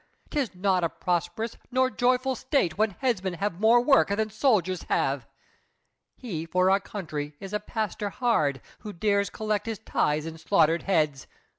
[0.31, 5.27] 'Tis not a prosperous nor joyful State When headsmen have more work than soldiers have!
[6.15, 10.81] He for our country is a pastor hard, Who dares collect his tithes in slaughtered
[10.81, 11.27] heads!